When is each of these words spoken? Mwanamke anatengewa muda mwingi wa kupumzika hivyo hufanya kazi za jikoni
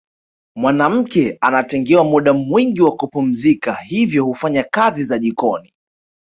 Mwanamke 0.55 1.37
anatengewa 1.41 2.03
muda 2.03 2.33
mwingi 2.33 2.81
wa 2.81 2.95
kupumzika 2.95 3.73
hivyo 3.75 4.25
hufanya 4.25 4.63
kazi 4.63 5.03
za 5.03 5.17
jikoni 5.17 5.73